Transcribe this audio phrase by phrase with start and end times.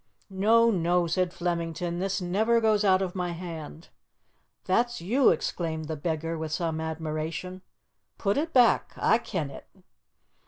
[0.31, 3.89] "No, no," said Flemington, "this never goes out of my hand."
[4.65, 7.61] "That's you!" exclaimed the beggar, with some admiration.
[8.17, 8.93] "Put it back.
[8.97, 9.69] A' ken it."